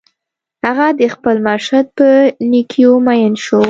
[0.65, 2.07] هغه د خپل مرشد په
[2.51, 3.59] نېکیو مین شو